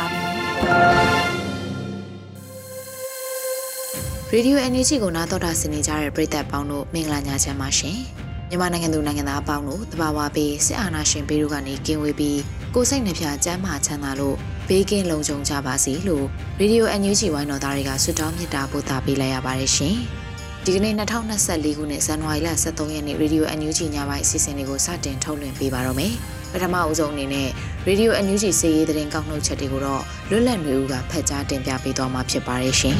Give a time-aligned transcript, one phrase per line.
[4.33, 7.97] ရေဒီယို NUG ကိုနားတော်တာဆင်နေကြတဲ့ပရိသတ်ပေါင်းတို့မင်္ဂလာညချမ်းပါရှင်
[8.49, 12.39] မြန်မာနိုင်ငံသူနိုင်ငံသားအပေါင်းတို့တဘာဝပေးစစ်အာဏာရှင်ဘေးတို့ကနေကင်းဝေးပြီး
[12.75, 14.35] ကိုယ်စိတ်နှဖျားစမ်းမာချမ်းသာလို့
[14.67, 16.25] ဘေးကင်းလုံခြုံကြပါစေလို့
[16.59, 19.97] ရေဒီယို NUG ဝိုင်းတော်သားတွေကဆုတောင်းမေတ္တာပို့သပေးလိုက်ရပါတယ်ရှင်
[20.65, 26.13] ဒီကနေ့2024ခုနှစ်ဇန်နဝါရီလ23ရက်နေ့ရေဒီယို NUG ညပိုင်းအစီအစဉ်လေးကိုစတင်ထုတ်လွှင့်ပေးပါတော့မယ်
[26.53, 27.49] ပထမအဦးဆုံးအနေနဲ့
[27.87, 32.95] Radio NUG စီးရီးသတင်းကောက်နှုတ်ချက်တွေကိုတော့လွတ်လပ်နေဦးကဖတ်ကြားတင်ပြပေးသွားမှာဖြစ်ပါတယ်ရှင်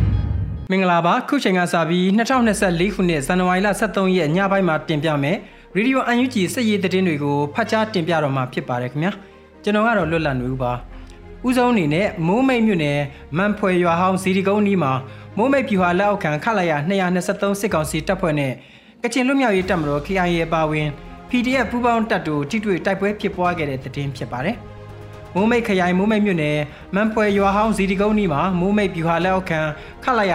[0.70, 5.36] ။မင်္ဂလာပါခုချိန်ကစပြီး2024ခုနှစ်ဇန်နဝါရီလ23ရက်ညပိုင်းမှာတင်ပြမယ်
[5.76, 9.12] Radio NUG စီးရီးသတင်းတွေကိုဖတ်ကြားတင်ပြတော့မှာဖြစ်ပါတယ်ခင်ဗျာ။
[9.62, 10.72] ကျွန်တော်ကတော့လွတ်လပ်နေဦးပါ။
[11.46, 13.00] ဦးဆုံးအနေနဲ့မိုးမိတ်မြို့နယ်
[13.36, 14.92] မန်ဖွယ်ရွာဟောင်းစီဒီကုန်းနီးမှာ
[15.36, 16.72] မိုးမိတ်ပြူဟာလက်အောက်ခံခလာရ
[17.20, 18.52] 223စစ်ကောင်စီတပ်ဖွဲ့နဲ့
[19.02, 20.88] ကချင်လွတ်မြောက်ရေးတပ်မတော် KIA ပါဝင်
[21.30, 24.56] PDF ပူးပေါင်းတပ်တို့ထိတွေ့တိုက်ပွဲဖြစ်ပွားခဲ့တဲ့သတင်းဖြစ်ပါတယ်။
[25.34, 26.58] မိုးမိတ်ခရိုင်မိုးမိတ်မြို့နယ်
[26.94, 29.60] မန်ဖွယ်ရွာဟောင်းဇီဒီကုန်းနီးမှာမိုးမိတ်ပြူဟာလက်အောက်ခံ
[30.04, 30.32] ခလာရ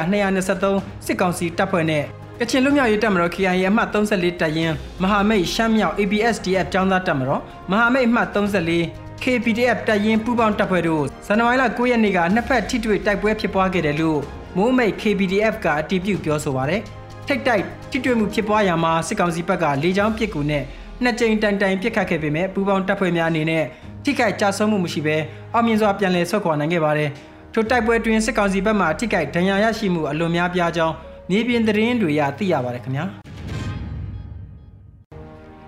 [0.51, 2.03] 223စစ်ကောင်စီတပ်ဖွဲ့နဲ့
[2.39, 7.41] ကချင်လူမျိုးရေးတပ်မတော် KIA အမှတ်34တပ်ရင်းမဟာမိတ်ရှမ်းမြောက် ABSDF ចောင်းသားတပ်မတော်
[7.71, 14.19] မဟာမိတ်အမှတ်34 KPDF တပ်ရင်းပူးပေါင်းတပ်ဖွဲ့တို့ဇန်နဝါရီလ9ရက်နေ့ကနှစ်ဖက်ထိတွေ့တိုက်ပွဲဖြစ်ပွားခဲ့တယ်လို့
[14.57, 16.81] မိုးမိတ် KPDF ကအတည်ပြုပြောဆိုပါတယ်။
[17.27, 20.63] ထိတ်တိုက်ထိတွေ့မှုဖြစ်ပွားရာမှာစစ်ကောင်စီဘက်ကလေကြောင်းပစ်ကူနဲ့
[21.03, 23.63] နှစ်ကြိမ်တိုင်တိုင်ပြစ်ခတ်ခဲ့ပေမဲ့ပူပေါင်းတပ်ဖွဲ့များအနေနဲ့
[24.03, 25.17] ထိခိုက်ကြဆုံးမှုမရှိဘဲ
[25.53, 27.09] အောင်မြင်စွာပြန်လည်ဆုတ်ခွာနိုင်ခဲ့ပါတယ်။
[27.53, 30.95] ထိုတိုက်ပွဲတွင်စစ်ကောင်စီဘက်မှထိခိုက်ဒဏ်ရာရရှိမှုအလွန်များပြားကြောင်း
[31.29, 33.05] မြေပြင်သတင်းတွေရသိရပါတယ်ခင်ဗျာ။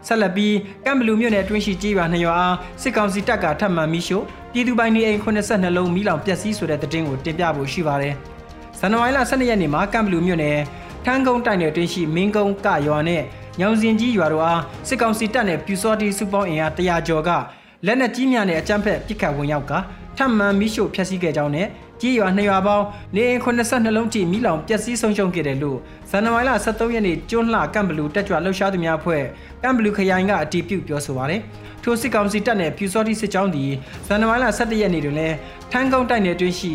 [0.07, 0.55] ဆက်လက်ပြီး
[0.85, 4.23] ကမ်ဘလူမြို့နယ်တွင်းရှိကြီးရွာနှစ်ရွာအားစစ်ကောင်စီတပ်ကထပ်မံမိရှို့
[4.53, 8.13] ပြည်သူပိုင်နေအိမ်82လုံးမိလောင်ပျက်စီးဆိုတဲ့သတင်းကိုတင်ပြဖို့ရှိပါတယ်။
[8.79, 10.57] ဇန်နဝါရီလ12ရက်နေ့မှာကမ်ဘလူမြို့နယ်
[11.05, 13.21] ထန်းကုန်းတိုက်နယ်တွင်းရှိမင်းကုန်းကရွာနဲ့
[13.59, 17.29] ညောင်စင်ကြီးရွာတို့အားစစ်ကောင်စီတပ်နဲ့ပြူစောတီစုပေါင်းအင်အား100ကျော်က
[17.85, 19.73] လက်နက်ကြီးများနဲ့အကြမ်းဖက်ပစ်ခတ်ဝင်ရောက်က
[20.17, 21.67] ထပ်မံမိရှို့ဖျက်ဆီးခဲ့ကြောင်းနဲ့
[22.01, 25.77] ကြီးရွာနှစ်ရွာပေါင်းနေအိမ်82လုံးထိမိလောင်ပျက်စီးဆုံးရှုံးခဲ့တယ်လို့
[26.09, 29.23] ဇန်နဝါရီလ23ရက်နေ့ကျွန်းလှကမ်ဘလူတက်ကြွလှုပ်ရှားသူများအဖွဲ့
[29.63, 31.41] ကမ်ဘလူခရိုင်ကအတည်ပြုပြောဆိုပါတယ်။
[31.83, 33.71] ထိုစစ်ကောင်စီတပ်နဲ့ပြူစောတိစစ်ကြောင်းသည်
[34.07, 35.35] ဇန်နဝါရီလ17ရက်နေ့တွင်လည်း
[35.71, 36.73] ထန်းကုန်းတိုက်နယ်တွင်ရှိ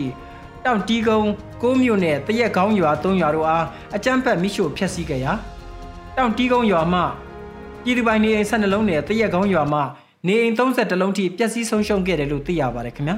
[0.65, 1.31] တောင်တီးကုန်း
[1.62, 3.65] ကိုးမြို့နယ်တရက်ကောင်းရွာ၃ရွာတို့အား
[3.97, 5.33] အကြမ်းဖက်မိရှို့ဖျက်ဆီးခဲ့ရာ
[6.18, 7.00] တောင်တီးကုန်းရွာမှ
[7.84, 9.80] ပြည်သူပိုင်နေအိမ်12လုံးနဲ့တရက်ကောင်းရွာမှ
[10.26, 13.16] နေအိမ်30လုံးထိပျက်စီးဆုံးရှုံးခဲ့တယ်လို့သိရပါတယ်ခင်ဗျာ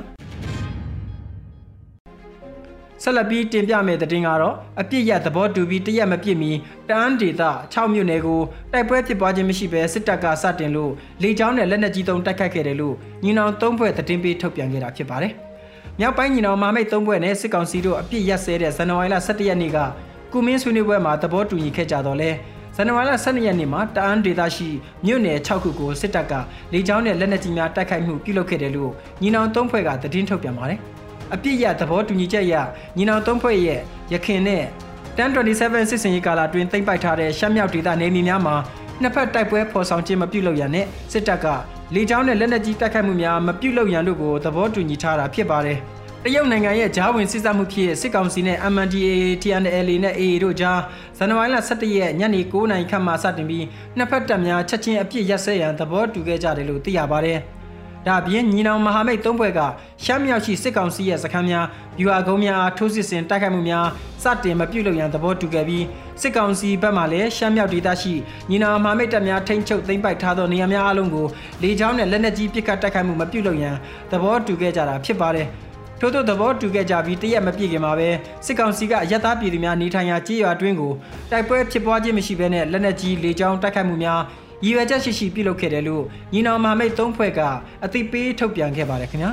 [3.02, 6.50] ဆက်လက်ပြီးတင်ပြမယ့်သတင်းကတော့အပြစ်ရသဘောတူပြီးတရက်မပြစ်မီ
[6.88, 8.40] တန်းဒေတာ6မြို့နယ်ကို
[8.72, 12.94] တိုက်ပွဲဖြစ်ပွားခြင်းမရှိဘဲစစ်တပ်ကစတင်လို့လေကြောင်းနဲ့လက်နက်ကြီးသုံးတိုက်ခတ်ခဲ့တယ်လို့
[13.24, 15.32] ညီနောင်၃ဘွဲ့သတင်းပေးထုတ်ပြန်ခဲ့တာဖြစ်ပါတယ်။
[15.98, 19.78] မြောက်ပိုင်းညီနောင်မမိတ်၃ဘွဲ့နဲ့စစ်ကောင်စီတို့အပြစ်ရက်စဲတဲ့ဇန်နဝါရီလ17ရက်နေ့က
[20.32, 22.30] ကုမင်းဆွေးနွေးပွဲမှာသဘောတူညီခဲ့ကြတော့လဲ
[22.76, 24.68] ဇန်နဝါရီလ12ရက်နေ့မှာတအန်းဒေသရှိ
[25.06, 26.32] မြို့နယ်6ခုကိုစစ်တပ်က
[26.72, 28.90] လေကြောင်းနဲ့လက်နက်ကြီးများတိုက်ခိုက်မှုပြုလုပ်ခဲ့တယ်လို့
[29.22, 30.78] ညီနောင်သုံးဖွဲ့ကသတင်းထုတ်ပြန်ပါတယ်။
[31.34, 32.54] အပြစ်ရသဘောတူညီချက်အရ
[32.96, 33.80] ညီနောင်သုံးဖွဲ့ရဲ့
[34.12, 34.64] ရခင်နဲ့
[35.18, 38.56] 1027စစ်စင်ရေးကာလတွင်သိမ်းပိုက်ထားတဲ့ရှမ်းမြောက်ဒေသနေမြေများမှာ
[39.00, 41.46] နှစ်ဖက်တိုက်ပွဲဖော်ဆောင်ခြင်းမပြုလုပ်ရန်နဲ့စစ်တပ်က
[41.94, 45.78] လေကြောင်းနဲ့လက်နက်ကြီးတိုက်ခိုက်မှုများမပြုလုပ်ရန်တို့ကိုသဘောတူညီထားတာဖြစ်ပါတယ်။
[46.24, 50.80] တရုတ်နိုင်ငံရဲ့ဂျားဝင်စစ်စမှုဖြစ်စစ်ကောင်စီနဲ့ MNDAA TNLA နဲ့ AA တို့ကြား
[51.18, 53.66] ဇန်နဝါရီလ17ရက်ညနေ9:00နာရီခန့်မှစတင်ပြီး
[53.96, 57.38] နှစ်ဖက်တပ်များချက်ချင်းအပြစ်ရက်စဲရန်သဘောတူခဲ့ကြတယ်လို့သိရပါတယ်။
[58.06, 59.60] ဒါပြင်ညီနောင်မဟာမိတ်သုံးဘွဲ့က
[60.04, 61.66] ရှမ်းမြောက်ရှိစစ်ကောင်စီရဲ့စခန်းများ
[61.98, 63.86] ဗျူဟာကုန်းများအားထိုးစစ်ဆင်တိုက်ခိုက်မှုများ
[64.22, 65.84] စတင်မပြုလုပ်ရန်သဘောတူခဲ့ပြီး
[66.20, 68.14] စစ်ကောင်စီဘက်မှလည်းရှမ်းမြောက်ဒေသရှိ
[68.50, 71.26] ညီနောင်မဟာမိတ်တပ်များထိန်းချုပ်သိမ်းပိုက်ထားသောနေရာများအလုံးကို
[71.62, 73.76] လေကြောင်းနဲ့လက်နက်ကြီးပစ်ခတ်တိုက်ခိုက်မှုမပြုလုပ်ရန်
[74.10, 75.48] သဘောတူခဲ့ကြတာဖြစ်ပါတယ်။
[76.00, 78.08] ထို့သောသဘောတူခဲ့ကြပြီးတရက်မပြည့်ခင်မှာပဲ
[78.46, 80.92] စစ်ကောင်စီကရက်သားပြည်သူများနေထိုင်ရာကြေးရွာတွင်းကို
[81.30, 84.20] တိုက်ပွဲဖြစ်ပွားခြင်းမရှိဘဲနဲ့လက်နက်ကြီးလေကြောင်းတိုက်ခိုက်မှုများ
[84.64, 87.40] ရည်ရွယ်ချက်ရှိရှိပြုလုပ်ခဲ့တယ်လို့ညီနောင်မဟာမိတ်သုံးဖွဲ့က
[87.84, 89.30] အသိပေးထုတ်ပြန်ခဲ့ပါတယ်ခင်ဗျာ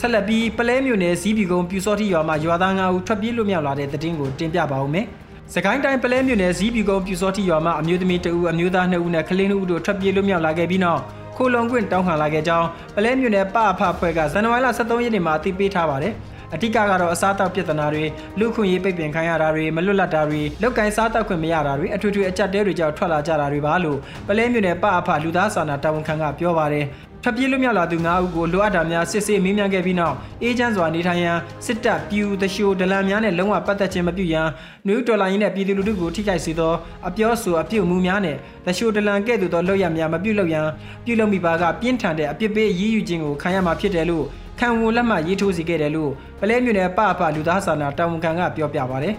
[0.00, 5.06] ဆက်လက်ပြီးပလဲမြို့နယ်စီးပီကုန်းပြူစောတိရွာမှာရွာသား9ဦးထွက်ပြေးလွတ်မြောက်လာတဲ့တဲ့တင်ကိုတင်ပြပါဦးမယ်။
[5.54, 11.02] စကိုင်းတိုင်းပလဲမြို့နယ်စီးပီကုန်းပြူစောတိရွာမှာအမျိုးသမီး2ဦးအမျိုးသား2ဦးနဲ့ကလေး2ဦးတို့ထွက်ပြေးလွတ်မြောက်လာခဲ့ပြီးနောက်
[11.38, 16.14] ခိုလုံခွင့်တောင်းခံလာခဲ့ကြောင်းပလဲမြို့နယ်ပအဖဖွဲ့ကဇန်နဝါရီလ23ရက်နေ့မှာအသိပေးထားပါတယ်။
[16.54, 18.04] အတိကကတော့အစားတောက်ပြဿနာတွေ
[18.38, 23.98] လူခွင့်ရေးပိတ်ပင်ခံရတာတွေမလွတ်လပ်တာတွေလောက်ကိုင်းစားတောက်ခွင့်မရတာတွေအထွေထွေအကြက်တဲတွေကြောင့်ထွက်လာကြတာတွေပါလို့
[24.28, 26.84] ပလဲမြို့နယ်ပအဖလူသားစာနာတာဝန်ခံကပြောပါတယ်
[27.22, 31.36] ထွက်ပြေးလွတ်မြောက်လာသူ9ဦးကိုလိုအပ်တာများစစ်ဆေးမေးမြန်းခဲ့ပြီးနောက်အေဂျင့်စွာနေထိုင်ရန်
[31.66, 34.46] စစ်တပ်ပြူတရှိုဒလန်များနဲ့လုံးဝပတ်သက်ခြင်းမပြုရန်
[34.86, 36.72] နယူးဒေါ်လာရင်းနဲ့ပြည်သူလူထုကိုထိခိုက်စေသော
[37.08, 38.36] အပြောဆိုအပြုတ်မှုများနဲ့
[38.66, 40.66] တရှိုဒလန်ကဲ့သို့သောလုပ်ရများမပြုလုပ်ရန်
[41.04, 44.24] ပြုလုပ်မိပါကပြင်းထန်တဲ့အပြစ်ပေးအရေးယူခြင်းကိုခံရမှာဖြစ်တယ်လို့
[44.58, 46.10] ခံဝန်လက်မှတ်ရေးထိုးစီခဲ့တယ်လို့
[46.40, 49.14] ပလဲမြို့နယ်ပအဖလူသားစာနာတာဝန်ခံကပြောပြပါတယ်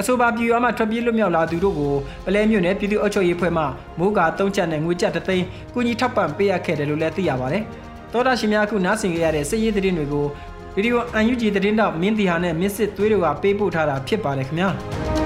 [0.00, 1.94] အဆိုပါပြည်ရွာမှာထွက်ပြေးလွတ်မြောက်လာသူတို့ကို
[2.26, 3.64] ပလဲမြို့နယ်ပြည်သူ့အုပ်ချုပ်ရေးဖွဲ့မှ
[3.98, 7.62] မိုးကာ၃ချက်နဲ့ငွေကျပ်တသိန်းကုညီထောက်ပံ့ပေးအပ်ခဲ့တယ်လို့လည်းသိရပါတယ်။
[8.12, 10.26] သောတာရှင်များအခုနားဆင်ကြရတဲ့စစ်ရေးသတင်းတွေကို
[10.74, 14.68] ဗီဒီယိုအန်ယူဂျီသတင်းတော့မင်းတီဟာနဲ့မစ်စစ်သွေးတွေကပေးပို့ထားတာဖြစ်ပါတယ်ခင်ဗျာ။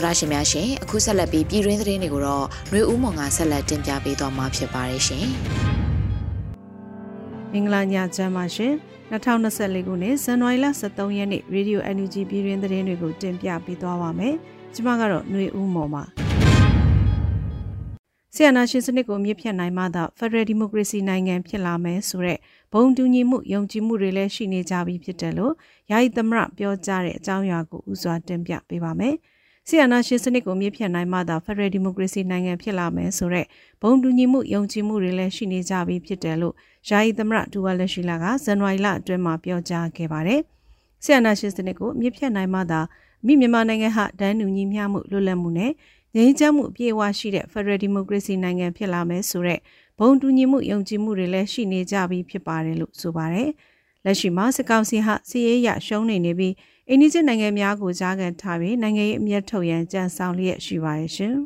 [0.00, 5.26] ်ရရှင်များရှင်အခုဆက်လက်ပြီးပြည်တွင်းသတင်းတွေကိုတော့ຫນွေဦးမောင်ကဆက်လက်တင်ပြပေးသွားမှာဖြစ်ပါတယ်ရှင်
[7.52, 8.72] မင်္ဂလာညချမ်းပါရှင်
[9.10, 14.34] 2024ခုနှစ်ဇန်နဝါရီလ23ရက်နေ့ Radio NUG ပြည်တွင်းသတင်းတွေကိုတင်ပြပေးသွားပါမယ်
[14.74, 16.04] ကျွန်မကတော့ຫນွေဦးမောင်ပါ
[18.34, 22.38] ဆီယနာရှင်စနစ်ကိုမြစ်ဖြတ်နိုင်မှသာ Federal Democracy နိုင်ငံဖြစ်လာမယ်ဆိုတဲ့
[22.72, 25.54] ဘုံတူညီမှုယုံကြည်မှုတွေလည်းရှိနေကြပြီဖြစ်တယ်လို့
[25.90, 29.16] ယာယီသမရပြောကြားတဲ့အကြောင်းအရာကိုဥစွာတင်ပြပေးပါမယ်။
[29.73, 33.47] ဆီယနာရှင်စနစ်ကိုမြင့်ဖြတ်နိုင်မှသာဖက်ဒရယ်ဒီမိုကရေစီနိုင်ငံဖြစ်လာမယ်ဆိုတော့
[33.81, 36.55] ဘုံတူညီမှုယုံကြည်မှုတွေလည်းရှိနေကြပြီဖြစ်တယ်လို့
[36.89, 40.41] ယာယီသမရဒူဝါလက်ရှိလာကဇန်နဝါရီလအတွင်းမှာပြောကြားခဲ့ပါတယ်။
[41.03, 42.79] ဆီယနာရှင်စနစ်ကိုမြင့်ဖြတ်နိုင်မှသာ
[43.25, 45.71] မိမြန်မာနိုင်ငံဟာဒန်းတူညီမျှမှုလွတ်လပ်မှုနဲ့
[46.15, 49.61] ငြိမ်းချမ်းမှုအပြည့်အဝရှိတဲ့ဖက်ဒရယ်ဒီမိုကရေစီနိုင်ငံဖြစ်လာမယ်ဆိုတော့
[49.99, 53.49] ဘုံတူညီမှုယုံကြည်မှုတွေလည်းရှိနေကြပြီဖြစ်ပါတယ်လို့ဆိုပါတယ်။
[54.05, 56.53] လက်ရှိမှာစစ်ကောင်စီဟာစီးရဲရရှုံးနေနေပြီး
[56.93, 61.35] အိန္ဒိယနိုင်ငံများကိုကြားကန်ထားပြီးနိုင်ငံရေးအမျက်ထုတ်ရန်ကြံဆောင်လျက်ရှိပါရဲ့ရှင်။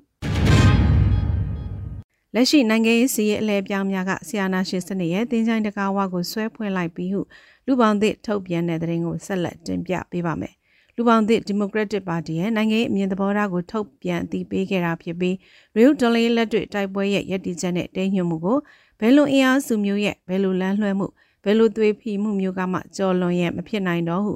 [2.34, 7.22] လက်ရှိနိုင်ငံရေးစီးရဲအလဲပြောင်းများကဆီယာနာရှင်စနစ်ရဲ့တင်းချိုင်းတကားဝါကိုဆွဲဖွင့်လိုက်ပြီးဟု
[7.66, 10.54] လူပေါင်းသစ်ထုတ်ပြန်တဲ့သတင်းကိုဆက်လက်တင်ပြပေးပါမယ်။
[10.96, 15.36] လူပေါင်းသစ်ဒီမိုကရက်တစ်ပါတီရဲ့နိုင်ငံရေးအမြင်သဘောထားကိုထုတ်ပြန်အသိပေးခဲ့တာဖြစ်ပြီး
[15.76, 18.58] ရီယူဒလီလက်တွေ့တိုက်ပွဲရဲ့ရည်တည်ချက်နဲ့တင်းညွှန်မှုကို
[19.00, 21.08] ဘယ်လိုအင်အားစုမျိုးရဲ့ဘယ်လိုလမ်းလွှဲမှု
[21.44, 24.34] ဘယ်လိုသွေးဖီမှုမျိုးကမှကြော်လွန်ရဲ့မဖြစ်နိုင်တော့ဟု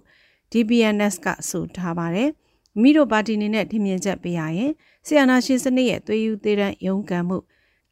[0.51, 2.29] DBNS ကဆိုထားပါတယ်။
[2.81, 4.71] မိတို့ပါတီနေနဲ့ထင်မြင်ချက်ပေးရရင်
[5.05, 7.37] ဆီယနာရှင်စနစ်ရဲ့သွေးယူသေးတဲ့ရုံးကန်မှု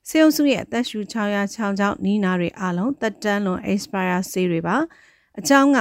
[0.09, 4.75] စေုံစုရဲ့အသက်ရှူ600ချောင်းချောင်းနီးနာတွေအလုံးတက်တန်းလွန် expire ဆေးတွေပါ
[5.39, 5.77] အကြောင်းက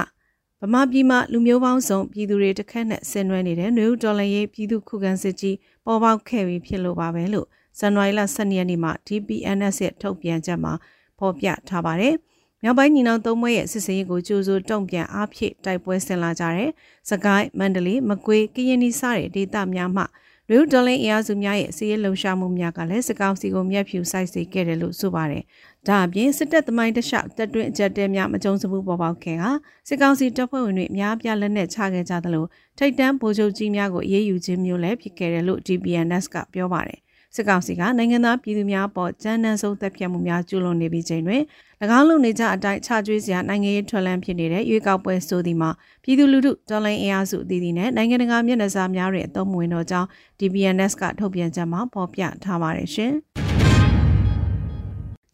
[0.63, 5.57] ဗမာပြည်မှာလူမျိုးပေါင်းစုံပြည်သူတွေတစ်ခက်နဲ့ဆင်နွှဲနေတဲ့နွေဦးဒေါ်လာရေးပြည်သူခုခံစစ်ကြီး
[5.87, 7.47] ပေါ်ပေါက်ခဲ့ပြီးဖြစ်လို့ပါပဲလို့
[7.79, 10.73] ဇန်နဝါရီလ12ရက်နေ့မှာ DPNS ရဲ့ထုတ်ပြန်ချက်မှာ
[11.19, 12.15] ဖော်ပြထားပါတယ်။
[12.63, 16.71] မြောက်ပိုင်းညီနောင်သုံးဘွဲရဲ့စစ်စရေးကိုကြိုးစိုးတုံ့ပြန်အားဖြည့်တိုက်ပွဲဆင်လာကြတဲ့
[17.11, 20.05] စကိုင်းမန္တလေးမကွေးကရင်နီစတဲ့ဒေသများမှ
[20.51, 25.43] လူဒလင်းအင်အားစုများရဲ့စီးရဲလှုံ့ဆော်မှုများကလည်းစကောင်းစီကိုမျက်ဖြူဆိုင်စေခဲ့တယ်လို့ဆိုပါတယ်။
[25.87, 29.45] ဒါအပြင်စစ်တပ်သမိုင်းတလျှောက်တပ်တွင်းအကြက်တဲများမကြုံစမှုပေါ်ပေါက်ခဲ့က
[29.89, 32.45] စစ်ကောင်စီတပ်ဖွဲ့ဝင်တွေအများပြလက်နက်ချခဲ့ကြသလို
[32.79, 37.01] ထိတ်တန်းဗိုလ်ချုပ်ကြီးများကိုအေးအေးယူခြင်းမျိုးလည်းဖြစ်ခဲ့တယ်လို့ DPNS ကပြောပါတယ်
[37.35, 41.43] စစ်ကောင်စီကနိုင်ငံသားပြည်သူများပေါ်ကြမ်းတမ်းဆုံးတပ်ဖြတ်မှုများကျူးလွန်နေပြီးချိန်တွင်၎
[41.99, 45.71] င်းလုံနေကြအတိုင်းချကျွေးစရာနိုင်ငံရေးထွန်လန်းဖြစ်နေတဲ့ရွေးကောက်ပွဲဆိုသည်မှာ
[46.05, 53.15] ပြည်သူလူထုတော်လှန်အင်အားစုအသီးသီးနဲ့နိုင်ငံတကာမျက်နှာစာများတွင်အသုံးဝင်တော့ကြောင်း DBNS ကထုတ်ပြန်ချက်မှာဖော်ပြထားပါတယ်ရှင်။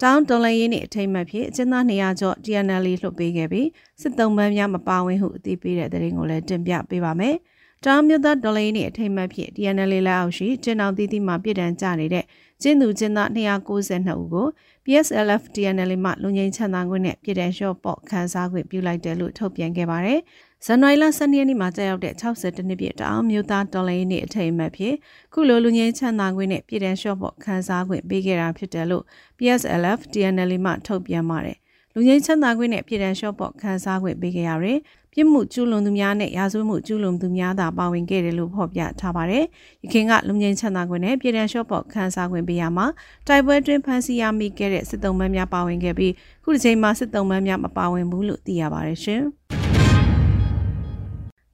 [0.03, 3.69] တောင်းတော်လှန်ရေးနှင့်အထိမ်းအမှတ်ဖြင့်အကျဉ်းသား200ကျော် TNL လွှတ်ပေးခဲ့ပြီး
[4.01, 7.37] စစ်သုံးပန်းများမပါဝင်ဟုအသိပေးတဲ့သတင်းကိုလည်းတင်ပြပေးပါမယ်။
[7.87, 12.25] တောင်မြို့သားဒေါ်လေးနဲ့အထိမ်းအမှတ်ဖြင့် DNL လက်အောက်ရှိကျင်းအောင်သီးသီးမှပြည်တံကြနေတဲ့
[12.63, 14.47] ကျင်းသူကျင်းသား292ဦးကို
[14.85, 20.21] PSLF DNL မှလူငင်းချမ်းသာခွင့်နဲ့ပြည်တံလျှော့ပေါ့ခန်းစားခွင့်ပြုလိုက်တယ်လို့ထုတ်ပြန်ခဲ့ပါတယ်။
[20.65, 24.97] ဇန်နဝါရီလ12ရက်နေ့မှာကြာရောက်တဲ့62နှစ်ပြည့်တောင်မြို့သားဒေါ်လေးနဲ့အထိမ်းအမှတ်ဖြင့်
[25.33, 29.05] ခုလိုလူငင်းချမ်းသာခွင့်နဲ့ပြည်တံလျှော့ပေါ့ခန်းစားခွင့်ပေးခဲ့တာဖြစ်တယ်လို့
[29.39, 31.59] PSLF DNL မှထုတ်ပြန်ပါတယ်။
[31.95, 34.79] လူငင်းချမ်းသာခွင့်နဲ့ပြည်တံလျှော့ပေါ့ခန်းစားခွင့်ပေးခဲ့ရတယ်။
[35.13, 39.45] ပြစ်မှုကျူးလွန်သူများနဲ့ရာဇဝတ်မှုကျူးလွန်သူများသာပါဝင်ခဲ့တယ်လို့ဖော်ပြထားပါတယ်။
[39.83, 42.87] ရခိုင်ကလုံငင်းချမ်းသာခွင့်နဲ့ပြည်ထန်လျှော့ပေါ့ခန်းစားခွင့်ပေးရမှာ
[43.27, 46.13] တိုက်ပွဲတွင်ဖမ်းဆီးရမိခဲ့တဲ့စစ်တုံးမန်းများပါဝင်ခဲ့ပြီး
[46.45, 49.23] ခုတစ်ချိန်မှာစစ်တုံးမန်းများမပါဝင်ဘူးလို့သိရပါတယ်ရှင်။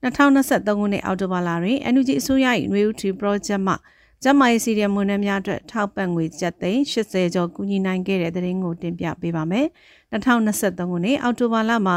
[0.03, 3.75] 2023ခုနှစ်အောက်တိုဘာလတွင် NUG အစိုးရ၏ New Tree Project မှ
[4.23, 9.67] ကျမရေးစီတဲ့မွန်နှများအတွက်ထောက်ပံ့ငွေကျပ်သိန်း80ကျော်ကူညီနိုင်ခဲ့တဲ့တဲ့ရင်ကိုတင်ပြပေးပါမယ်။
[10.11, 11.95] 2023ခုနှစ်အောက်တိုဘာလမှာ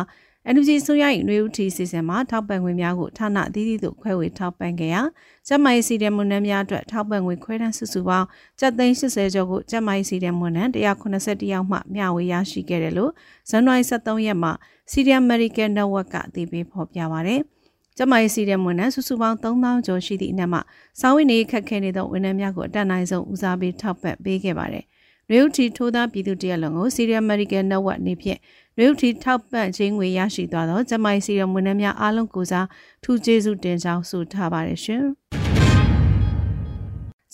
[0.54, 5.02] NUG ဆိုရရင်နှွေဦးထီစီစဉ်မှာထောက်ပံ့ငွေများကိုဌာနအသီးသီးသို့ခွဲဝေထောက်ပံ့ခဲ့ရာ
[5.48, 8.26] ကျမရေးစီတဲ့ဝန်ထမ်းများအတွက်ထောက်ပံ့ငွေခွဲတန်းစုစုပေါင်း
[8.60, 13.12] ကျပ်သိန်း80ကျော်ကိုကျမရေးစီတဲ့ဝန်ထမ်း181ယောက်မှမျှဝေရရှိခဲ့တယ်လို့
[13.50, 14.52] ဇန်နဝါရီ23ရက်မှာ
[14.90, 17.42] Syrian American Network ကအသိပေးဖော်ပြပါရတယ်။
[17.96, 20.60] ကျမရေးစီတဲ့ဝန်ထမ်းစုစုပေါင်း3000ကျော်ရှိသည့်အနက်မှာ
[21.00, 24.84] စာဝတ်နေခက်ခဲနေသောဝန်ထမ်းများကိုအတတ်နိုင်ဆုံးဦးစားပေးထောက်ပံ့ပေးခဲ့ပါတယ်။
[25.32, 28.38] ရေဦးတီထိုးသားပြည်သူတရက်လုံးကို Syrian American Network အနေဖြင့်
[28.78, 32.66] ရေဦးတီထောက်ပံ့ခြင်းငွေရရှိသွားသောကျမရေးစီတဲ့ဝန်ထမ်းများအားလုံးကိုစား
[33.02, 35.04] ထူးကျေးဇူးတင်ကြောင်းဆိုထားပါတယ်ရှင်။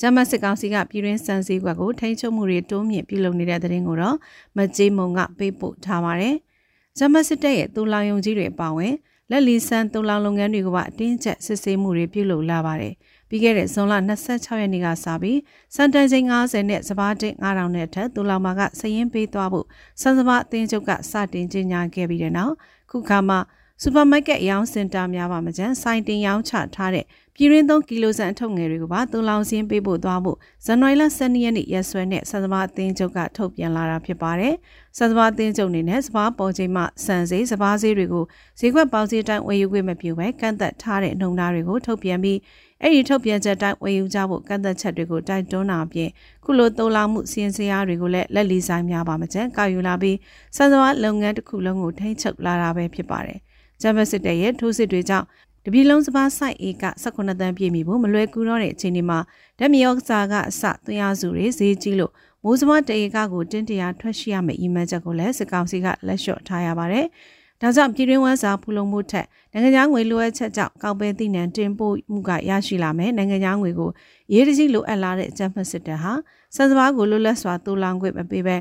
[0.00, 4.16] ဂျမစစ်ကောင်စီကပြည်ရင်းစံစည်းကွက်ကိုထိန်းချုပ်မှုတွေတိုးမြင့်ပြုလုပ်နေတဲ့တဲ့ရင်ကိုတော့
[4.56, 6.34] မကြေးမုံကပေးပို့ထားပါတယ်။
[6.98, 8.94] ဂျမစစ်တပ်ရဲ့တူလောင်ယုံကြီးတွေအပါအဝင်
[9.30, 12.94] လက်လီဆန်တူလောင်လုပ်ငန်းတွေကပါအတင်းကျပ်စစ်ဆေးမှုတွေပြုလုပ်လာပါတယ်။
[13.28, 15.38] ပြီးခဲ့တဲ့ဇွန်လ26ရက်နေ့ကစပြီး
[15.74, 19.66] စံတန်ချိန်90နဲ့စပါးတင်9000နဲ့အထက်တူလောင်မာကစရင်ပေးသွားဖို့
[20.02, 22.54] စံစပါးအသင်းချုပ်ကစတင်ကြေညာခဲ့ပြီးတဲ့နောက်
[22.90, 23.38] ခုခါမှာ
[23.82, 27.04] စူပါမားကတ်ရောင်းစင်တာများပါမကျန်စိုင်းတင်ရောင်းချထားတဲ့
[27.40, 34.54] ပြည်ရင်းသုံးကီလိုဆန်အထုပ်ငယ်တွေကိုပါသုံးလောင်စင်းပေးဖို့သွားဖို့ဇန်နဝါရီလ12ရက်နေ့ရက်စွဲနဲ့စံစပါးအသင်းချုပ်ကထုတ်ပြန်လာတာဖြစ်ပါတယ်။
[34.98, 38.24] စံစပါးအသင်းချုပ်အနေနဲ့စပါးပေါ်ချိန်မှစံစည်းစပါးစည်းတွေကို
[38.60, 42.38] ဈေးကွက်ပေါက်စည်းတိုင်းဝယ်ယူခွင့်မပြုဘဲကန့်သက်ထားတဲ့နှုံသားတွေကိုထုတ်ပြန်ပြီး
[42.82, 46.10] အဲ့ဒီထုတ်ပြန်ချက်တိုင်းဝယ်ယူကြဖို့ကန့်သက်ချက်တွေကိုတိုက်တွန်းတာအပြင်
[46.44, 50.16] ခုလိုသုံးလောင်မှုစီရင်စရာတွေကိုလည်းလက်လီဆိုင်များပါမကျန်ကောက်ယူလာပြီး
[50.56, 53.40] စံစပါးလုပ်ငန်းတစ်ခုလုံးကိုထိန်းချုပ်လာတာပဲဖြစ်ပါတယ်။
[53.82, 55.26] ဂျမစစ်တပ်ရဲ့ထိုးစစ်တွေကြောင့်
[55.64, 59.18] တပြည်လုံးစပါးစိုက်ဧက18တန်းပြည့်မီဖို့မလွယ်ကူတော့တဲ့အချိန်ဒီမှာ
[59.58, 62.12] ဓာမီယောကစားကအစသွင်းရစုတွေဈေးကြီးလို့
[62.44, 67.06] မိုးစပါးတဧကကိုတင်းတရာထွက်ရှိရမယ့်အီမန်ချက်ကိုလည်းစစ်ကောင်စီကလက်လျှော့ထားရပါတယ်။
[67.60, 73.90] ဒါကြောင့်ပြည်တွင်းဝမ်းစာဖူလုံမှုထက်နိုင်ငံခြားငွေလိုအပ်ချက်ကြောင့်ကောက်ပဲသိနှံတင်ပို့မှုကရရှိလာမယ်နိုင်ငံခြားငွေကို
[74.32, 76.12] ရေးတကြီးလိုအပ်လာတဲ့အကြမ်းဖက်စစ်တပ်ဟာ
[76.56, 78.56] စံစပါးကိုလွတ်လပ်စွာတူလောင်ခွင့်မပေးဘဲ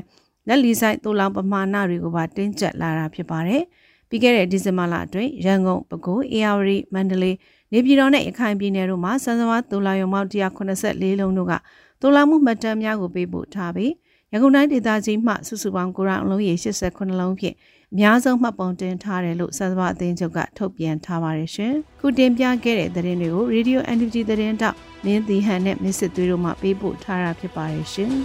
[0.48, 3.62] လက်လီဆိုင်တူလောင်ပမာဏတွေကိုပါတင်းကျပ်လာတာဖြစ်ပါတယ်။
[4.08, 7.36] ပြီးခဲ့တဲ့ဒီဇင်ဘာလအတွင်းရန်ကုန်ပဲခူးအေရဝတီမန္တလေး
[7.72, 11.52] နေပြည်တော်နဲ့ရခိုင်ပြည်နယ်တို့မှာစံစဝါတူလာယုံပေါင်း184လုံးတို့က
[12.00, 13.92] တူလာမှုမှတ်တမ်းများကိုပေးပို့ထားပြီး
[14.30, 16.54] ရန်ကုန်တိုင်းဒေသကြီးမှစုစုပေါင်းကိုရောင်အလုံးရေ
[16.86, 17.54] 89လုံးဖြင့်
[17.92, 28.12] အများဆုံးမှတ်ပုံတင်ထားတယ်လို့စံစဝါအသင်းချုပ်ကထုတ်ပြန်ထားပါတယ်ရှင်။ခုတင်ပြခဲ့တဲ့သတင်းတွေကို Radio NUG သတင်းတောက်မင်းတီဟန်နဲ့မစ်စစ်သွေးတို့မှပေးပို့ထားတာဖြစ်ပါတယ်ရှင်။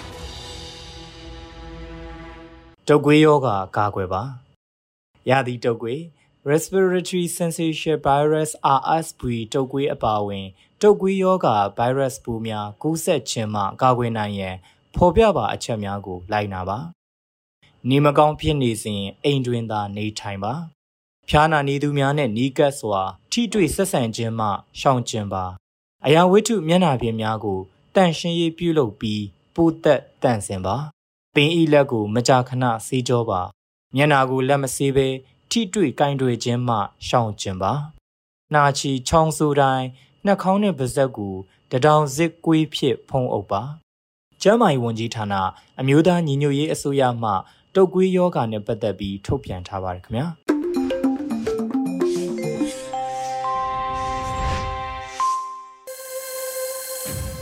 [2.87, 3.47] တုတ်ကွေးယောဂ
[3.77, 4.23] ကာကွယ်ပါ
[5.29, 6.01] ရာသီတုပ်ကွေး
[6.49, 9.21] respiratory syncytial virus RSV
[9.53, 10.45] တုပ်ကွေးအပါအဝင်
[10.81, 14.55] တုပ်ကွေးရောဂါ virus ပိုးများကူးစက်ခြင်းမှကာကွယ်နိုင်ရန်
[14.95, 16.77] ဖော်ပြပါအချက်များကို လိုက်နာပါ
[17.89, 20.53] နေမကောင်းဖြစ်နေစဉ်အိမ်တွင်သာနေထိုင်ပါ
[21.29, 23.01] ဖျားနာနေသူများနဲ့နီးကပ်စွာ
[23.31, 24.47] ထိတွေ့ဆက်ဆံခြင်းမှ
[24.79, 25.45] ရှောင်ကျဉ်ပါ
[26.05, 27.59] အရာဝတ္ထုမျက်နှာပြင်များကို
[27.95, 29.23] တန့်ရှင်းရေးပြုလုပ်ပြီး
[29.55, 30.75] ပိုးသက်တန့်စင်ပါ
[31.35, 33.41] ပင်ဤလက်ကိုမကြာခဏဆေးကြောပါ
[33.95, 35.07] မျက်နာကိုလက်မဆေးဘဲ
[35.49, 36.75] ထိတွေ့ကင်တွေခြင်းမှ
[37.07, 37.73] ရှောင်ကျင်ပါ
[38.53, 39.87] နှာချီချောင်းဆိုးတိုင်း
[40.25, 41.35] နှာခေါင်းနဲ့ပါးစပ်ကို
[41.71, 43.61] တဒေါင်စစ်ကွေးဖြစ်ဖုံးအုပ်ပါ
[44.41, 45.33] ကျမ်းမာရေးဝန်ကြီးဌာန
[45.79, 47.31] အမျိုးသားညီညွတ်ရေးအစိုးရမှ
[47.75, 50.27] တုတ်ကွေးယောဂါနဲ့ပတ်သက်ပြီးထုတ်ပြန်ထားပါတယ်ခင်ဗျာ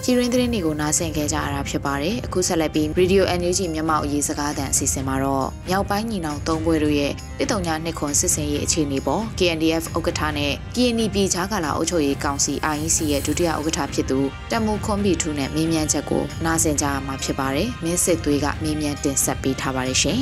[0.05, 14.20] ကြီးရင်းသတင်းတွေကိုနားဆင်ကြကြရတာဖြစ်ပါတယ်အခုဆက်လက်ပြီး Radio NUG မြန်မာအရေးစကားသံအစီအစဉ်မှာတော့မြောက်ပိုင်းညီနောင်သုံးဘွဲတို့ရဲ့တစ်တုံညာနှစ်ခွန်စစ်စင်ရေးအခြေအနေပေါ် KNDF ဥက္ကဋ္ဌနဲ့ KNY ပြည်ခြားကာလာအုပ်ချုပ်ရေးကောင်စီ IEC ရဲ့ဒုတိယဥက္ကဋ္ဌဖြစ်သူ
[14.51, 20.20] တမူခွန်ဘီထူးနဲ့မေးမြန်းချက်ကိုနားဆင်ကြရမှာဖြစ်ပါတယ်မင်းစစ်သွေးကမေးမြန်းတင်ဆက်ပေးထားပါတယ်ရှင်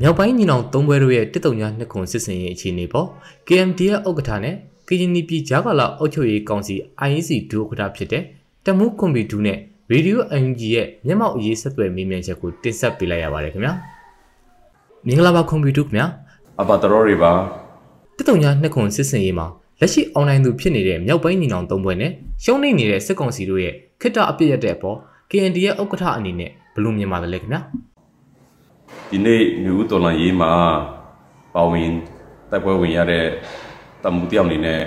[0.00, 3.06] မြောက်ပိုင်းညီနောင်သုံးဘွဲတို့ရဲ့တစ်တုံညာနှစ်ခွန်စစ်စင်ရေးအခြေအနေပေါ်
[3.48, 4.56] KNDF ဥက္ကဋ္ဌနဲ့
[4.88, 6.74] KNY ပြည်ခြားကာလာအုပ်ချုပ်ရေးကောင်စီ
[7.08, 8.24] IEC ဒုဥက္ကဋ္ဌဖြစ်တဲ့
[8.66, 9.58] တမူးကွန်ပျူတာနဲ့
[9.90, 13.74] ရေဒီယိုအန်ဂျီရဲ့မျက်မှောက်အရေးဆက်သွယ်မေးမြန်းချက်ကိုတင်ဆက်ပေးလိုက်ရပါတယ်ခင်ဗျာ
[15.06, 16.06] မင်္ဂလာပါကွန်ပျူတာခင်ဗျာ
[16.60, 17.32] အပါတော်တွေပါ
[18.16, 19.46] တက်တုံညာနှစ်ခွန်စစ်စင်ရေးမှာ
[19.80, 22.12] လက်ရှိအွန်လိုင်းသူဖြစ်နေတဲ့မြောက်ပိုင်းညီနောင်သုံးဘွဲနဲ့
[22.44, 24.96] ရှုံးနေနေတဲ့စစ်ကောင်စီတို့ရဲ့ခိတ္တအပြည့်ရတဲ့အပေါ်
[25.30, 27.60] KND ရဲ့ဥက္ကဋ္ဌအနေနဲ့ဘယ်လိုမြင်ပါတယ်လဲခင်ဗျာ
[29.10, 30.52] ဒီနေ့မြို့ဦးတော်လန်ရေးမှာ
[31.54, 31.90] ပါဝင်
[32.50, 33.24] တိုက်ပွဲဝင်ရတဲ့
[34.02, 34.80] တမှုတယောက်အနေနဲ့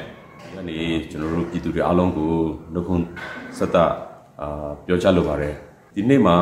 [0.55, 2.31] ယနေ့ကျွန်တော်တို့ပြည်သူတွေအားလုံးကို
[2.73, 3.05] နှုတ်ခွန်း
[3.57, 3.85] ဆက်တာ
[4.41, 5.55] အာပြောချလိုပါတယ်
[5.95, 6.37] ဒီနေ့မှာ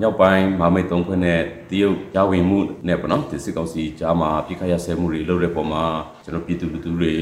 [0.00, 5.84] မြောက်ပိုင်းမမိတ်သုံးခွင်းနဲ့တရုတ်ရဝင်မှုနဲ့ပေါ့နော်ဒီစစ်ကောင်စီကြားမှာပြခရဆဲမှုတွေလုပ်တဲ့ပုံမှာ
[6.24, 7.14] ကျွန်တော်ပြည်သူလူထုတွေ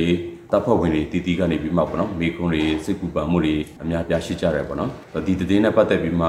[0.50, 4.90] တပ်ဖွဲ့ဝင်တွေတီတီကနေပြီးမှပေါ့နော်မိခွန်းတွေစစ်ကူပံမှုတွေအများပြားရှိကြတယ်ပေါ့နော်
[5.26, 6.28] ဒီတည်င်းနဲ့ပတ်သက်ပြီးမှ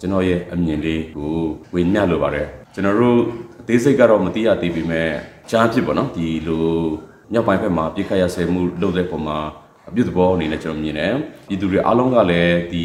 [0.00, 1.32] ကျွန်တော်ရဲ့အမြင်လေးကို
[1.74, 3.18] ဝေမျှလိုပါတယ်ကျွန်တော်တို့
[3.60, 5.10] အသေးစိတ်ကတော့မသိရသေးပေမဲ့
[5.50, 6.68] ကြားဖြစ်ပေါ့နော်ဒီလို
[7.32, 9.38] မြောက်ပိုင်းဘက်မှာပြစ်ခတ်ရဆဲမှုလုပ်တဲ့ပုံမှာ
[9.90, 11.14] အပြုသဘောအနေနဲ့ကျွန်တော်မြင်တယ်
[11.48, 12.84] ပြည်သူတွေအားလုံးကလည်းဒီ